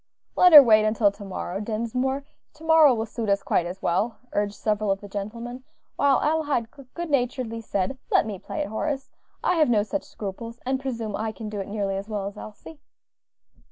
"Let 0.35 0.51
her 0.51 0.63
wait 0.63 0.83
until 0.83 1.11
to 1.11 1.23
morrow, 1.23 1.59
Dinsmore; 1.59 2.23
tomorrow 2.55 2.95
will 2.95 3.05
suit 3.05 3.29
us 3.29 3.43
quite 3.43 3.67
as 3.67 3.83
well," 3.83 4.17
urged 4.33 4.55
several 4.55 4.89
of 4.89 4.99
the 4.99 5.07
gentlemen, 5.07 5.63
while 5.95 6.19
Adelaide 6.23 6.69
good 6.95 7.11
naturedly 7.11 7.61
said, 7.61 7.99
"Let 8.09 8.25
me 8.25 8.39
play 8.39 8.61
it, 8.61 8.69
Horace; 8.69 9.11
I 9.43 9.57
have 9.57 9.69
no 9.69 9.83
such 9.83 10.01
scruples, 10.05 10.59
and 10.65 10.79
presume 10.81 11.15
I 11.15 11.31
can 11.31 11.49
do 11.49 11.59
it 11.59 11.67
nearly 11.67 11.97
as 11.97 12.09
well 12.09 12.25
as 12.25 12.35
Elsie." 12.35 12.79